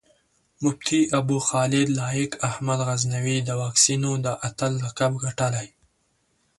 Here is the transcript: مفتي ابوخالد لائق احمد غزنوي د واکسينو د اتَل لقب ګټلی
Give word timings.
مفتي 0.61 1.01
ابوخالد 1.17 1.87
لائق 1.99 2.31
احمد 2.49 2.79
غزنوي 2.87 3.37
د 3.47 3.49
واکسينو 3.61 4.11
د 4.25 4.27
اتَل 4.47 4.71
لقب 4.85 5.11
ګټلی 5.23 5.67